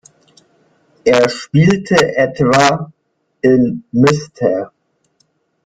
Er 1.05 1.29
spielte 1.29 2.15
etwa 2.15 2.91
in 3.43 3.83
"Mr. 3.91 4.71